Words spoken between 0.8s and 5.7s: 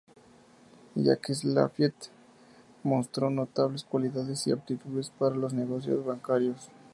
Jacques Laffitte mostró notables cualidades y aptitudes para los